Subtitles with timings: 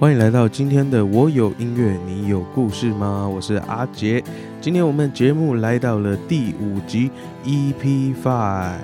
[0.00, 3.28] 欢迎来到今天的我有音乐，你有故事吗？
[3.28, 4.22] 我是阿杰。
[4.60, 7.08] 今天我们节目来到了第五集
[7.44, 8.74] EP Five。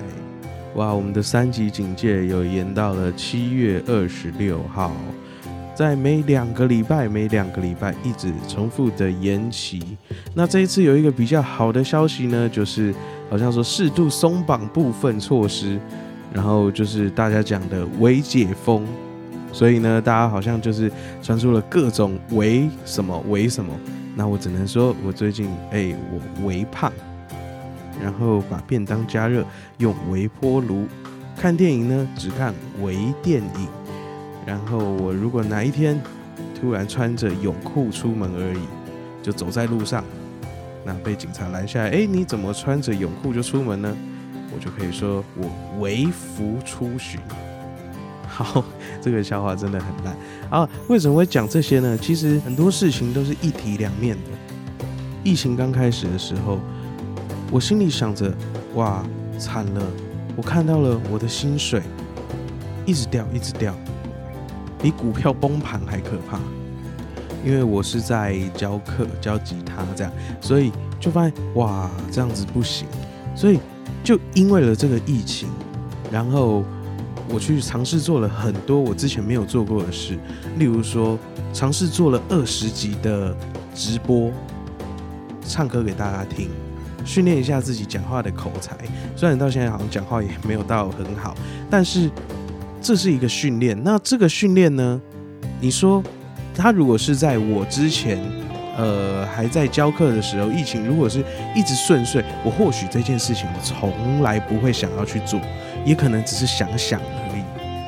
[0.75, 4.93] 哇，我们的三级警戒有延到了七月二十六号，
[5.75, 9.97] 在每两个礼拜、每两个礼拜一直重复的延期。
[10.33, 12.95] 那这一次有一个比较好的消息呢，就是
[13.29, 15.77] 好像说适度松绑部分措施，
[16.33, 18.87] 然后就是大家讲的微解封。
[19.51, 20.91] 所以呢，大家好像就是
[21.21, 23.73] 传出了各种微什么微什么，
[24.15, 26.91] 那我只能说，我最近哎，我微胖，
[28.01, 29.45] 然后把便当加热
[29.77, 30.85] 用微波炉，
[31.35, 33.67] 看电影呢只看微电影，
[34.45, 35.99] 然后我如果哪一天
[36.59, 38.61] 突然穿着泳裤出门而已，
[39.21, 40.03] 就走在路上，
[40.85, 43.95] 那被警察拦下来，哎，你怎么穿着泳裤就出门呢？
[44.53, 47.19] 我就可以说我微服出巡。
[48.41, 48.63] 好，
[49.01, 50.15] 这个笑话真的很烂
[50.49, 50.69] 啊！
[50.87, 51.97] 为什么会讲这些呢？
[51.97, 54.31] 其实很多事情都是一体两面的。
[55.23, 56.59] 疫情刚开始的时候，
[57.51, 58.33] 我心里想着，
[58.75, 59.03] 哇，
[59.37, 59.81] 惨了！
[60.35, 61.81] 我看到了我的薪水
[62.85, 63.75] 一直掉，一直掉，
[64.81, 66.39] 比股票崩盘还可怕。
[67.45, 72.87] 因为我是在教课，教吉他这样，所以就发现，哇，这样子不行。
[73.35, 73.59] 所以
[74.03, 75.49] 就因为了这个疫情，
[76.11, 76.63] 然后。
[77.29, 80.17] 我去尝试做了很多我之前没有做过的事，
[80.57, 81.17] 例如说
[81.53, 83.35] 尝试做了二十集的
[83.73, 84.31] 直播，
[85.45, 86.49] 唱歌给大家听，
[87.05, 88.77] 训练一下自己讲话的口才。
[89.15, 91.35] 虽然到现在好像讲话也没有到很好，
[91.69, 92.09] 但是
[92.81, 93.81] 这是一个训练。
[93.83, 94.99] 那这个训练呢？
[95.59, 96.03] 你说
[96.55, 98.19] 他如果是在我之前，
[98.77, 101.23] 呃，还在教课的时候，疫情如果是
[101.55, 105.39] 一直顺遂，我或许这件事情我从来不会想要去做，
[105.85, 107.43] 也可能只是想想而已。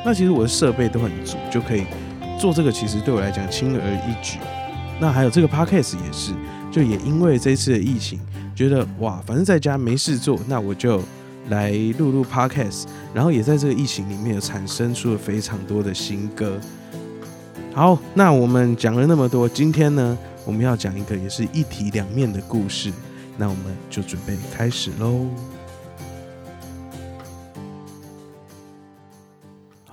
[0.05, 1.85] 那其实我的设备都很足，就可以
[2.39, 2.71] 做这个。
[2.71, 4.39] 其实对我来讲轻而易举。
[4.99, 6.33] 那还有这个 podcast 也是，
[6.71, 8.19] 就也因为这次的疫情，
[8.55, 11.01] 觉得哇，反正在家没事做，那我就
[11.49, 12.85] 来录录 podcast。
[13.13, 16.59] 然后也在这个疫情里面产生出了非常多的新歌。
[17.73, 22.91] 好，那我们讲了那么多，今天呢，我们要讲一个也是一体两面的故事。
[23.35, 25.25] 那我们就准备开始喽。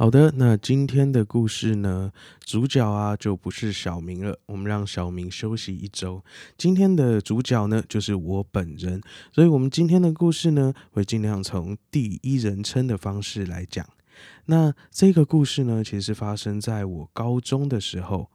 [0.00, 2.10] 好的，那今天的故事呢，
[2.42, 6.24] 主角啊就不是小明了，我们让小明休息一周。
[6.56, 13.86] 今天的主角呢，就是我本人，所以我们今天的故事呢，会尽量从第一人称的方式来讲。
[14.46, 18.30] 那这个故事呢，其实是发生在我高中的时候。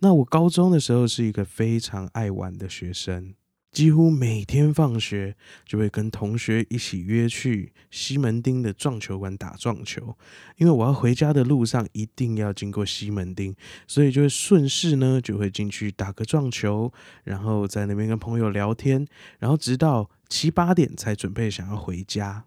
[0.00, 3.32] 那我高中的时候是一个非常爱玩的学生。
[3.72, 10.16] 几乎每天放学就会跟同学一起约去西门町的撞球馆打撞球，
[10.56, 13.54] 因为我要回家的路上一定要经过西门町，
[13.86, 16.90] 所以就会顺势呢就会进去打个撞球，
[17.24, 19.06] 然后在那边跟朋友聊天，
[19.40, 22.44] 然后直到七八点才准备想要回家。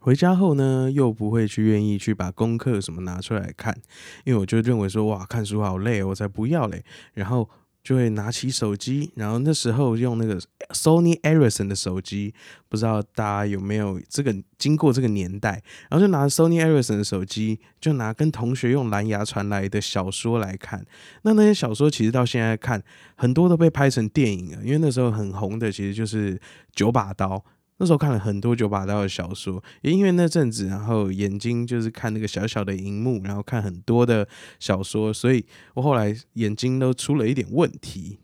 [0.00, 3.80] 回家后呢，又不会去愿意去把功课什么拿出来看，
[4.24, 6.82] 因为我就认为说哇，看书好累，我才不要嘞。
[7.12, 7.48] 然后。
[7.84, 10.40] 就会拿起手机，然后那时候用那个
[10.70, 12.34] Sony Ericsson 的手机，
[12.70, 20.84] 不知道大家有没有这个经过这个年代，然后就拿 Sony Ericsson 的手机，就拿跟同学用蓝牙传来的小说来看。
[21.22, 22.82] 那那些小说其实到现在看，
[23.16, 26.40] 很多都被拍成电影了，因为那时候很红的其实就是
[26.74, 27.44] 九把刀。
[27.78, 34.28] 那时候看了很多九把刀的小说，也因为那阵子，然后眼睛就是看那个小小的荧幕，然后看很多的
[34.60, 38.20] 小说，所以我后来眼睛都出了一点问题。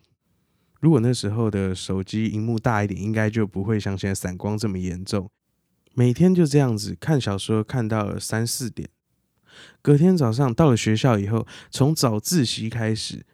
[0.81, 5.29] 如果那时候的手机荧幕大一点，应该就不会像现在散光这么严重。
[5.95, 8.89] 每天就这样子看小说，看到了三四点。
[9.83, 13.27] 隔天早上到了学校以后，从早自习开始，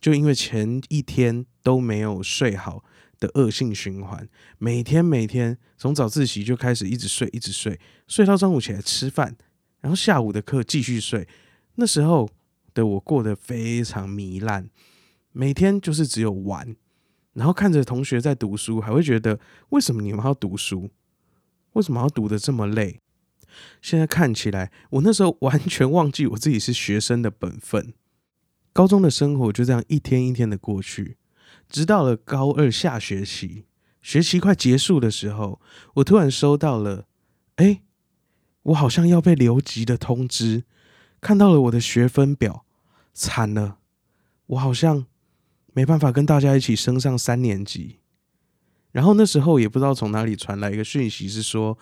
[0.00, 2.84] 就因为前一天都没有睡好。
[3.24, 9.34] 的恶性循环，每天每天从早自习就开始一直睡，一直睡，睡到中午起来吃饭，
[9.80, 11.26] 然后下午的课继续睡。
[11.76, 12.28] 那时候
[12.74, 14.68] 的我过得非常糜烂，
[15.32, 16.76] 每天就是只有玩，
[17.32, 19.40] 然后看着同学在读书，还会觉得
[19.70, 20.90] 为什么你们要读书？
[21.72, 23.00] 为什么要读的这么累？
[23.80, 27.94] 现在看起来，我那时候完全忘记我自己是学生的本分。
[28.72, 31.16] 高中的生活就这样一天一天的过去。
[31.68, 33.64] 直到了高二下学期，
[34.02, 35.60] 学期快结束的时候，
[35.94, 37.06] 我突然收到了，
[37.56, 37.82] 哎，
[38.62, 40.64] 我好像要被留级的通知。
[41.20, 42.66] 看到了我的学分表，
[43.14, 43.78] 惨了，
[44.46, 45.06] 我好像
[45.72, 48.00] 没办法跟大家一起升上三年级。
[48.92, 51.76] 然后那时候也不知道从哪里传来一个讯息，是说，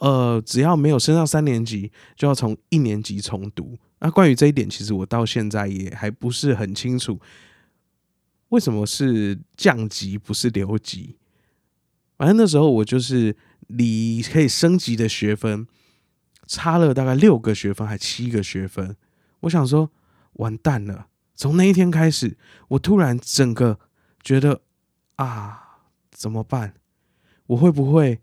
[0.00, 3.78] 呃，只要没有升上三年级，就要从一年级重读。
[4.00, 7.18] 那关于这一点，其实我到现在也还不是很清楚，
[8.48, 11.16] 为什么是降级不是留级。
[12.16, 13.36] 反正那时候我就是
[13.68, 15.66] 离可以升级的学分
[16.46, 18.96] 差了大概六个学分，还七个学分。
[19.40, 19.90] 我想说，
[20.34, 21.08] 完蛋了！
[21.34, 22.36] 从那一天开始，
[22.68, 23.78] 我突然整个
[24.22, 24.62] 觉得
[25.16, 25.64] 啊。
[26.10, 26.74] 怎么办？
[27.46, 28.18] 我会不会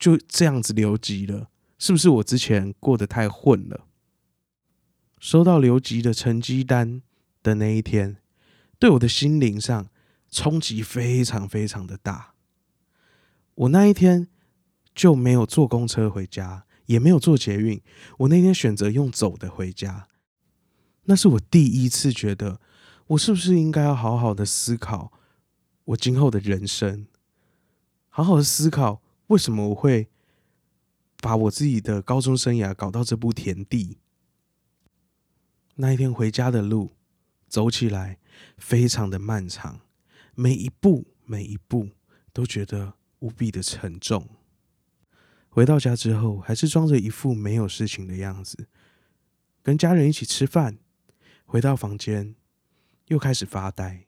[0.00, 1.48] 就这样子留级了？
[1.78, 3.86] 是不是我之前过得太混了？
[5.20, 7.02] 收到留级的成绩单
[7.40, 8.16] 的那一天，
[8.80, 9.88] 对我的心灵上
[10.30, 12.34] 冲击非常非常的大。
[13.54, 14.26] 我那一天
[14.94, 17.80] 就没有坐公车回家，也没有坐捷运。
[18.18, 20.08] 我那天选择用走的回家。
[21.04, 22.58] 那是我第一次觉得，
[23.08, 25.12] 我是不是应该要好好的思考
[25.84, 27.06] 我今后的人生。
[28.08, 30.08] 好好的思考，为什么我会
[31.18, 33.98] 把我自己的高中生涯搞到这步田地？
[35.74, 36.92] 那一天回家的路
[37.46, 38.18] 走起来
[38.58, 39.80] 非常的漫长，
[40.34, 41.90] 每一步每一步
[42.32, 44.28] 都觉得无比的沉重。
[45.48, 48.68] 回到家之后，还是装着一副没有事情的样子，
[49.62, 50.78] 跟家人一起吃饭。
[51.44, 52.36] 回到房间，
[53.06, 54.06] 又开始发呆，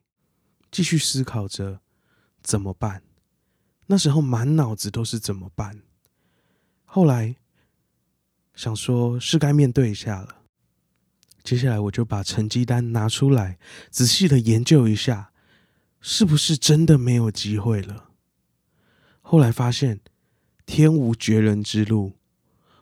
[0.71, 1.81] 继续思考着
[2.41, 3.03] 怎么办。
[3.87, 5.83] 那时候满脑子都是怎么办，
[6.85, 7.35] 后来
[8.55, 10.42] 想说是该面对一下了。
[11.43, 13.59] 接下来我就把成绩单拿出来，
[13.91, 15.33] 仔细的研究一下，
[16.01, 18.11] 是不是真的没有机会了。
[19.21, 20.01] 后来发现
[20.65, 22.13] 天无绝人之路，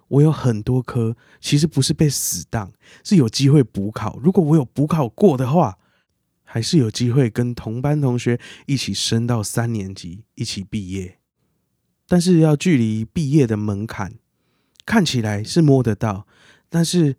[0.09, 2.73] 我有很多科其实不是被死档，
[3.05, 4.19] 是有机会补考。
[4.23, 5.79] 如果我有补考过的话。
[6.53, 11.21] 还是有机会跟同班同学一起升到三年级，一起毕业。
[12.09, 14.15] 但是要距离毕业的门槛
[14.85, 16.27] 看起来是摸得到，
[16.69, 17.15] 但是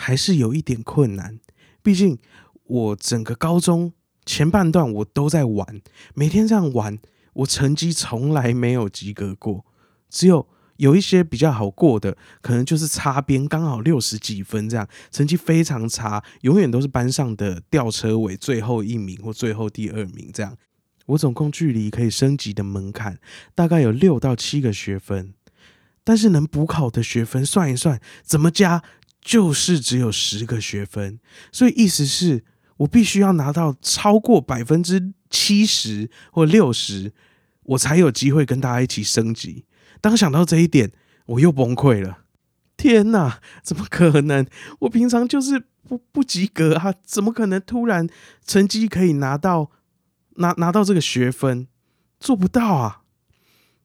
[0.00, 1.38] 还是有一点困难。
[1.82, 2.18] 毕竟
[2.64, 3.92] 我整个高中
[4.24, 5.80] 前半段我都在玩，
[6.14, 6.98] 每天这样玩，
[7.34, 9.66] 我成绩从来没有及格过，
[10.08, 10.48] 只有。
[10.80, 20.56] 有一些比较好过的，可能就是擦边，刚好六十几分这样，成绩非常差，永远都是班上的吊车尾，最后一名或最后第二名这样。
[21.04, 23.18] 我总共距离可以升级的门槛
[23.54, 25.34] 大概有六到七个学分，
[26.02, 28.82] 但是能补考的学分算一算，怎么加
[29.20, 31.20] 就是只有十个学分，
[31.52, 32.44] 所以意思是
[32.78, 37.12] 我必须要拿到超过百分之七十或六十，
[37.64, 39.64] 我才有机会跟大家一起升级。
[40.00, 40.90] 当想到这一点，
[41.26, 42.24] 我又崩溃了。
[42.76, 44.46] 天哪，怎么可能？
[44.80, 48.08] 我平常就是不不及格啊，怎么可能突然
[48.46, 49.70] 成绩可以拿到
[50.36, 51.68] 拿拿到这个学分？
[52.18, 53.02] 做不到啊！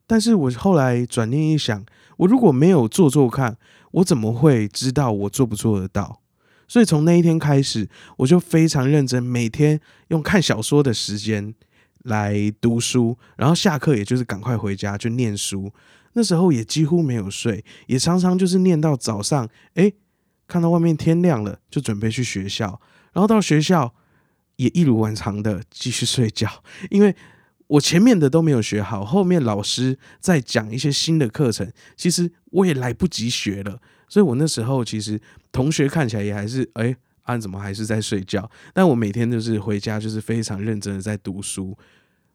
[0.07, 1.85] 但是我后来转念一想，
[2.17, 3.57] 我如果没有做做看，
[3.91, 6.21] 我怎么会知道我做不做得到？
[6.67, 11.53] 所以从那一天开始，我就非常认真，每天用看小说的时间
[12.03, 15.71] 来读书，然后下课也就是赶快回家去念书。
[16.13, 19.91] 那时候也几乎没有睡，也常常就是念到早上，哎，
[20.47, 22.79] 看到外面天亮了，就准备去学校，
[23.13, 23.93] 然后到学校
[24.55, 26.49] 也一如往常的继续睡觉，
[26.89, 27.15] 因为
[27.67, 35.19] 我前面的都没有学好，后面老师在讲一些新的课程，其实我也来不及学了，所以我那时候其实
[35.51, 38.49] 同学看起来也还是，哎，啊怎么还是在睡觉？
[38.73, 41.77] 但我每天就是回家就是非常认真的在读书，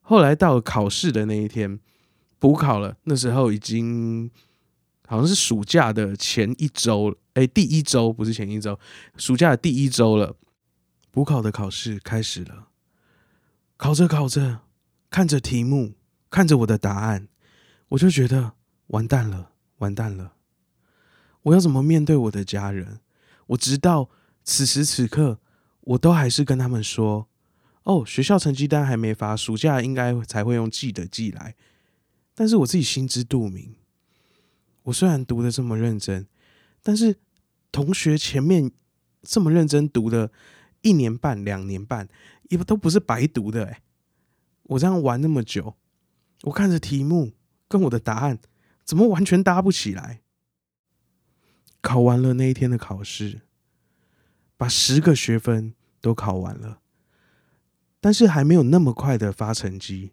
[0.00, 1.78] 后来到考试的那一天。
[2.40, 4.30] 补考了，那时候已经
[5.06, 8.80] 好像是暑假的前一周，哎，第一周不是前一周，
[9.18, 10.34] 暑假的第一周了。
[11.10, 12.68] 补考的考试开始了，
[13.76, 14.60] 考着考着，
[15.10, 15.94] 看着题目，
[16.30, 17.26] 看着我的答案，
[17.88, 18.52] 我就觉得
[18.86, 20.34] 完蛋了，完蛋了！
[21.42, 23.00] 我要怎么面对我的家人？
[23.48, 24.08] 我直到
[24.44, 25.40] 此时此刻，
[25.80, 27.28] 我都还是跟他们说
[27.82, 31.56] ：“哦，学校成绩单还没发，暑假应该才会用寄的寄来。”
[32.34, 33.74] 但是我自己心知肚明，
[34.84, 36.26] 我虽然读的这么认真，
[36.82, 37.16] 但是
[37.72, 38.70] 同学前面
[39.22, 40.30] 这么认真读的
[40.82, 42.08] 一年半、两年半，
[42.48, 43.82] 也都不是白读的哎。
[44.70, 45.76] 我这样玩那么久，
[46.42, 47.32] 我看着题目
[47.68, 48.38] 跟我的答案，
[48.84, 50.22] 怎么完全搭不起来？
[51.80, 53.42] 考完了那一天的考试，
[54.56, 56.80] 把十个学分都考完了，
[58.00, 60.12] 但是还没有那么快的发成绩。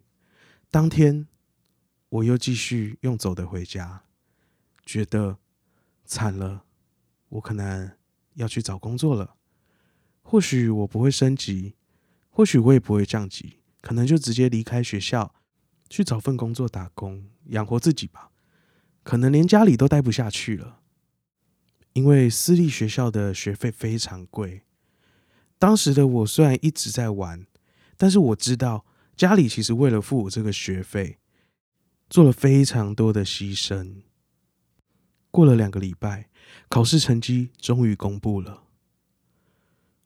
[0.70, 1.26] 当天。
[2.10, 4.04] 我又继续用走的回家，
[4.86, 5.36] 觉得
[6.06, 6.64] 惨了，
[7.28, 7.92] 我可能
[8.32, 9.36] 要去找工作了。
[10.22, 11.74] 或许我不会升级，
[12.30, 15.34] 或许我也不会降级，可能就直接离开学校，
[15.88, 18.30] 去找份工作打工，养活自己吧。
[19.02, 20.80] 可能连家里都待不下去了，
[21.94, 24.62] 因为私立学校的学费非常贵。
[25.58, 27.46] 当时的我虽然一直在玩，
[27.96, 28.84] 但是我知道
[29.16, 31.18] 家里其实为了付我这个学费，
[32.10, 34.02] 做了非常多的牺牲。
[35.30, 36.28] 过了两个礼拜，
[36.68, 38.64] 考试成绩终于公布了。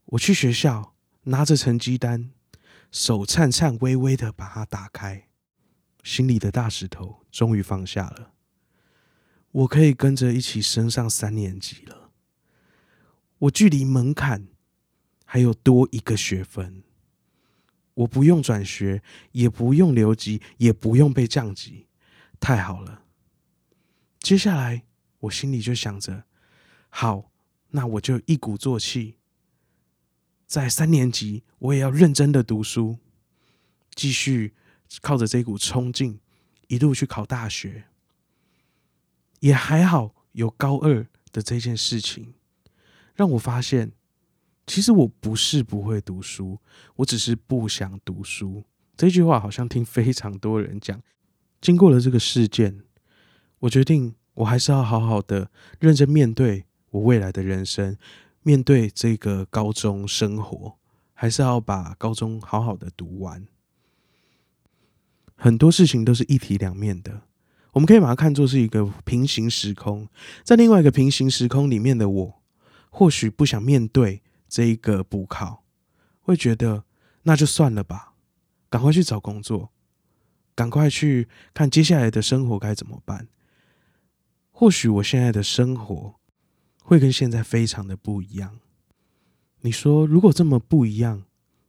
[0.07, 2.31] 我去学校拿着成绩单，
[2.93, 5.29] 手颤颤巍巍的把它打开，
[6.05, 8.35] 心里的大石头终于放下了。
[9.51, 12.13] 我可以跟着一起升上三年级了。
[13.39, 14.47] 我距离门槛。
[15.25, 16.85] 还有多一个学分，
[17.95, 21.87] 我不用转学，也不用留级，也不用被降级，
[22.39, 23.05] 太好了。
[24.19, 24.85] 接下来
[25.21, 26.25] 我心里就想着，
[26.91, 27.33] 好，
[27.71, 29.17] 那我就一鼓作气，
[30.53, 32.99] 在三年级我也要认真的读书，
[33.95, 34.53] 继续
[35.01, 36.21] 靠着这股冲劲，
[36.69, 37.85] 一路去考大学。
[39.41, 42.35] 也还好有高二的这件事情，
[43.15, 43.93] 让我发现。
[44.67, 46.59] 其实我不是不会读书，
[46.97, 48.63] 我只是不想读书。
[48.95, 51.03] 这句话好像听非常多人讲。
[51.63, 52.83] 经过了这个事件，
[53.61, 57.97] 我决定我还是要好好的认真面对我未来的人生，
[58.43, 60.79] 面对这个高中生活，
[61.15, 63.47] 还是要把高中好好的读完。
[65.35, 67.23] 很多事情都是一体两面的，
[67.73, 70.09] 我们可以把它看作是一个平行时空，
[70.45, 72.43] 在另外一个平行时空里面的我，
[72.91, 74.23] 或许不想面对。
[74.55, 75.65] 这一个补考，
[76.21, 76.85] 会觉得
[77.23, 78.13] 那就算了吧，
[78.69, 79.73] 赶快去找工作，
[80.55, 83.29] 赶快去看接下来的生活该怎么办。
[84.51, 86.17] 或许我现在的生活
[86.83, 88.59] 会跟现在非常的不一样。
[89.61, 91.25] 你说如果这么不一样，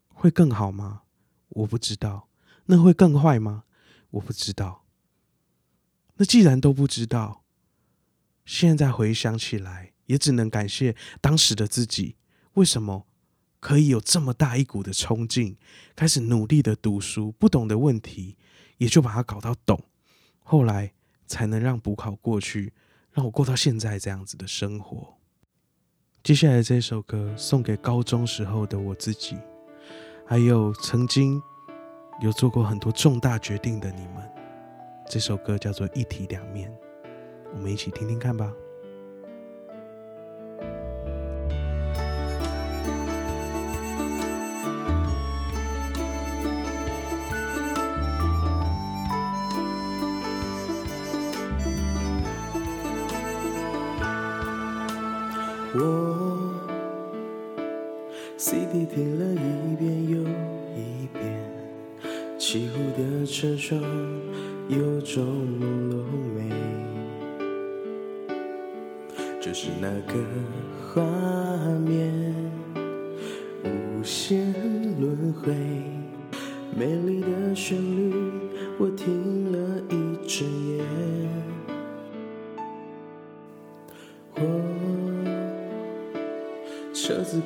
[0.08, 1.04] 会更好吗？
[1.50, 2.30] 我不知道。
[2.66, 3.66] 那会更坏吗？
[4.12, 4.86] 我不知道。
[6.16, 7.44] 那既然都不知道，
[8.46, 12.16] 现在回想起来，也只能感谢当时的自己。
[12.54, 13.06] 为什么
[13.60, 15.58] 可以有这么大一股的冲劲，
[15.96, 17.32] 开始努力的读书？
[17.34, 18.38] 不懂的问题
[18.78, 19.84] 也就把它搞到懂，
[20.42, 20.94] 后来
[21.28, 22.74] 才能让补考过去，
[23.14, 25.16] 让我过到现在这样子的生活。
[26.24, 29.38] 接下来这首歌送给高中时候的我自己，
[30.26, 31.42] 还有曾经
[32.22, 34.30] 有做过很多重大决定的你们。
[35.10, 36.72] 这首歌叫做《一体两面》，
[37.54, 38.52] 我们一起听听看吧。
[55.76, 56.54] 我
[58.38, 60.20] CD 听了一遍又
[60.78, 61.24] 一遍，
[62.38, 63.82] 起雾的车窗
[64.70, 65.26] 有种
[65.60, 65.96] 朦胧
[66.36, 66.40] 美，
[69.42, 70.14] 就是那个
[70.94, 71.02] 画
[71.80, 72.14] 面，
[73.64, 74.54] 无限
[75.02, 75.56] 轮回，
[76.78, 77.93] 美丽的旋律，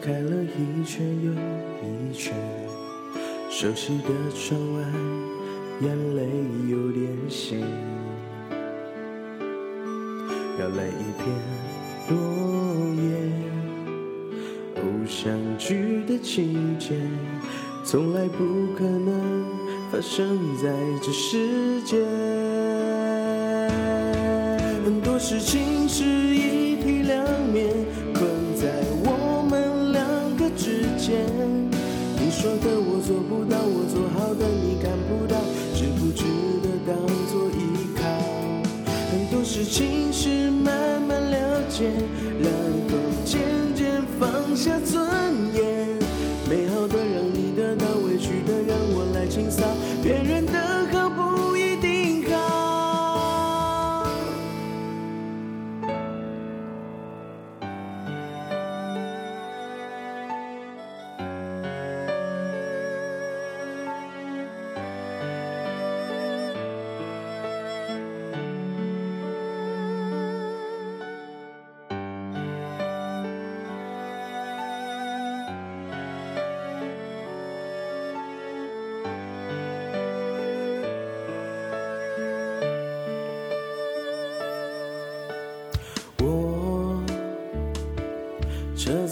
[0.02, 2.34] 开了一圈又一圈，
[3.50, 4.82] 熟悉的窗外，
[5.82, 6.22] 眼泪
[6.70, 7.60] 有点咸。
[10.56, 11.28] 飘来一片
[12.10, 12.16] 落
[12.96, 13.08] 叶，
[14.78, 16.96] 偶像剧的情节，
[17.84, 19.46] 从来不可能
[19.92, 20.72] 发生在
[21.04, 21.98] 这世界。
[24.86, 26.67] 很多事情是一
[31.10, 35.40] 你说的我做不到，我做好的你看不到，
[35.74, 36.26] 值不值
[36.62, 36.98] 得当
[37.32, 38.04] 做依靠？
[39.10, 41.86] 很多事情是慢慢了解，
[42.42, 42.52] 然
[42.90, 43.40] 后渐
[43.74, 45.37] 渐放下尊严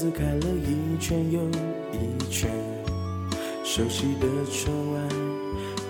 [0.05, 1.41] 子开了一圈又
[1.91, 2.51] 一圈，
[3.63, 5.00] 熟悉的窗外，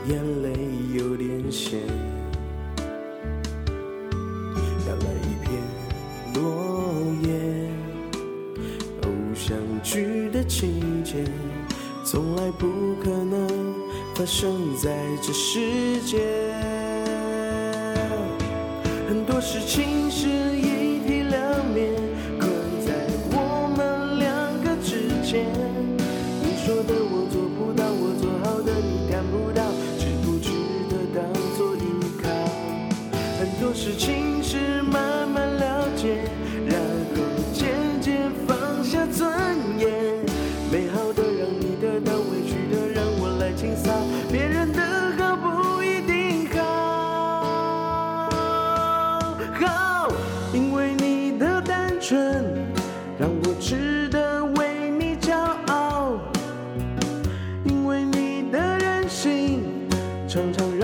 [0.08, 0.54] 眼泪
[0.94, 1.82] 有点咸，
[4.86, 5.52] 飘来一片
[6.34, 6.42] 落
[7.24, 7.30] 叶，
[9.04, 11.26] 偶像剧的情节，
[12.06, 13.76] 从来不可能
[14.16, 16.20] 发生在这世界。
[19.10, 20.10] 很多事情
[60.36, 60.75] 常常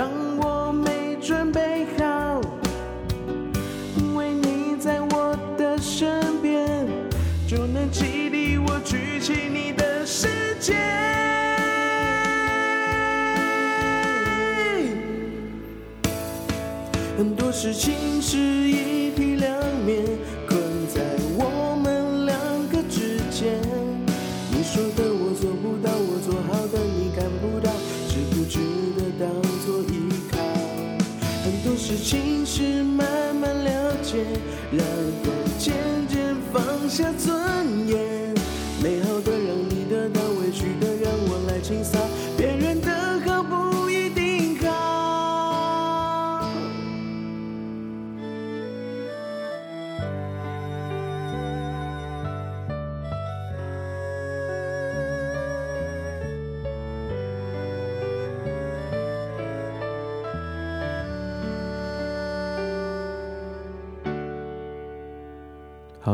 [36.92, 37.61] 下尊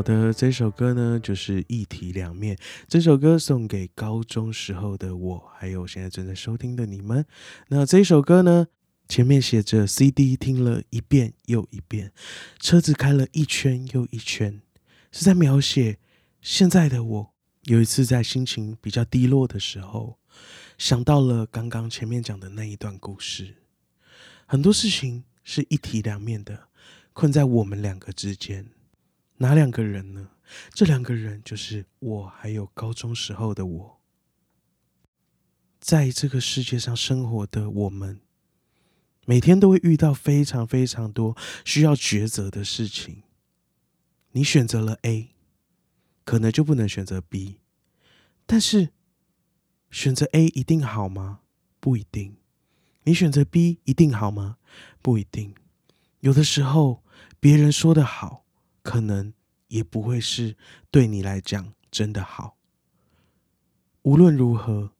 [0.07, 2.57] 的，这首歌呢就是一体两面。
[2.87, 7.25] 这首歌送给高中时候的我，还有现在正在收听的你们。
[7.67, 8.67] 那这首歌呢，
[9.09, 12.13] 前面写着 CD 听了一遍又一遍，
[12.57, 14.61] 车子开了一圈又一圈，
[15.11, 15.99] 是在描写
[16.41, 17.33] 现在的我。
[17.63, 20.17] 有一次在心情比较低落的时候，
[20.77, 23.55] 想到了刚刚前面讲的那一段故事。
[24.45, 26.69] 很多事情是一体两面的，
[27.11, 28.67] 困在我们两个之间。
[29.37, 30.29] 哪两个人呢？
[30.71, 34.01] 这两个人就是我，还有高中时候的我。
[35.79, 38.21] 在这个世界上生活的我们，
[39.25, 43.23] 每天都会遇到非常非常多需要抉择的事情。
[44.31, 45.35] 你选择了 A，
[46.23, 47.59] 可能就不能选择 B，
[48.45, 48.89] 但是
[49.91, 51.41] 选择 A 一定好吗？
[51.79, 52.37] 不一定。
[53.03, 54.57] 你选择 B 一定好吗？
[55.01, 55.53] 不一定。
[56.21, 57.03] 有的时候
[57.39, 58.46] 别人说的好。
[58.87, 59.33] 可能
[59.67, 60.55] 也不会是
[60.89, 62.55] 对你来讲真的好。
[64.03, 64.93] 无论如何，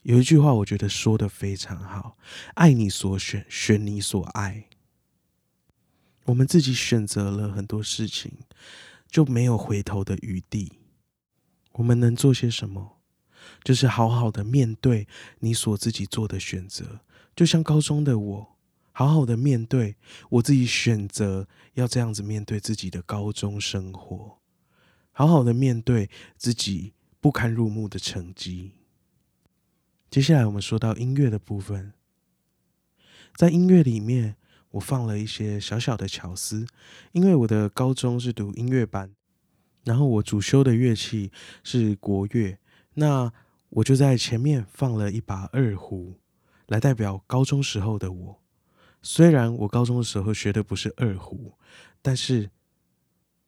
[0.00, 2.16] 有一句话我觉得说的非常好：
[2.54, 4.70] 爱你所选，选你所爱。
[6.24, 8.32] 我们自己选择了很多事情，
[9.10, 10.72] 就没有回头的余地。
[11.72, 13.02] 我们能做些什么？
[13.62, 15.06] 就是好好的面对
[15.40, 17.00] 你所自己做的选择。
[17.34, 18.55] 就像高中的我。
[18.98, 19.96] 好好的面对
[20.30, 24.38] 我自己选择要这样子面对自己的高中生活，
[25.12, 28.72] 好好的面对自己不堪入目的成绩。
[30.08, 31.92] 接下来我们说到音乐的部分，
[33.34, 34.36] 在音乐里面，
[34.70, 36.66] 我放了一些小小的巧思，
[37.12, 39.14] 因为我的高中是读音乐班，
[39.84, 41.30] 然后我主修的乐器
[41.62, 42.58] 是国乐，
[42.94, 43.30] 那
[43.68, 46.14] 我就在前面放了一把二胡，
[46.68, 48.42] 来代表高中时候的我。
[49.02, 51.54] 虽然我高中的时候学的不是二胡，
[52.02, 52.50] 但是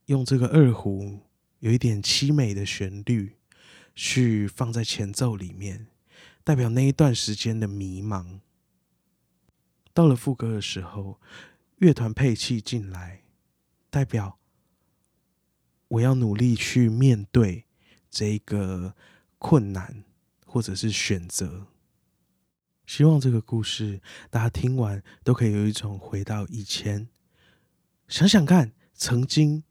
[0.06, 1.20] 用这个二胡
[1.58, 3.36] 有一点凄美的旋律
[3.94, 5.88] 去放在前奏里面，
[6.44, 8.40] 代表那一段时间的迷茫。
[9.92, 11.20] 到了副歌的时候，
[11.78, 13.22] 乐团配器进来，
[13.90, 14.38] 代表
[15.88, 17.64] 我要努力去面对
[18.08, 18.94] 这个
[19.38, 20.04] 困难
[20.46, 21.66] 或者是选择。
[22.88, 27.06] 希望这个故事大家听完都可以有一种回到以前，
[28.08, 29.62] 想想看，曾经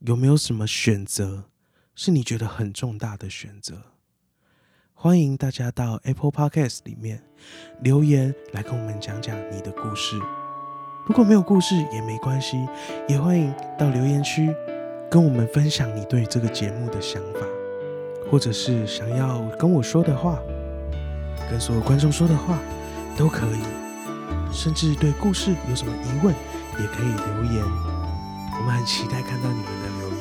[0.00, 1.44] 有没有什么选择
[1.94, 3.80] 是你觉得很重大的选择？
[4.92, 7.22] 欢迎大家到 Apple Podcast 里面
[7.80, 10.18] 留言来跟我们讲讲你的故事。
[11.06, 12.56] 如果没有故事也没关系，
[13.08, 14.52] 也欢迎到留言区
[15.08, 17.46] 跟我们分享你对这个节目的想法，
[18.28, 20.36] 或者是想要跟我说的话。
[21.50, 22.58] 跟所有观众说的话，
[23.16, 23.60] 都可以，
[24.52, 26.34] 甚至对故事有什么疑问，
[26.80, 27.64] 也可以留言。
[28.56, 30.18] 我们很期待看到你们的留言，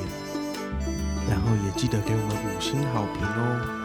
[1.30, 3.80] 然后也记得给我们五星好评哦。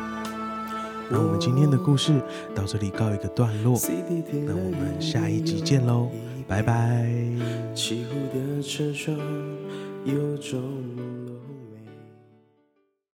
[1.11, 2.21] 那我们今天的故事
[2.55, 3.79] 到这里告一个段落，
[4.47, 6.11] 那我们下一集见喽，
[6.47, 7.09] 拜拜。
[7.75, 9.17] 起雾的车窗
[10.05, 10.61] 有种